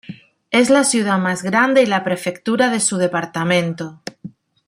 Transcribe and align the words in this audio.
Es 0.49 0.71
la 0.71 0.83
ciudad 0.83 1.19
más 1.19 1.43
grande 1.43 1.83
y 1.83 1.85
la 1.85 2.03
prefectura 2.03 2.71
de 2.71 2.79
su 2.79 2.97
departamento. 2.97 4.01